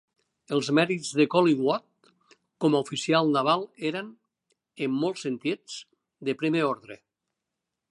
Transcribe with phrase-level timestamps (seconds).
[0.55, 2.09] Els mèrits de Collingwood
[2.65, 4.11] com a oficial naval eren,
[4.87, 5.79] en molts sentits,
[6.31, 6.99] de primer ordre.